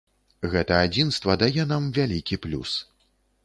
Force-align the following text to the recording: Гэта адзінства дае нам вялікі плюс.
Гэта 0.53 0.79
адзінства 0.85 1.37
дае 1.43 1.67
нам 1.75 1.87
вялікі 1.99 2.43
плюс. 2.47 2.77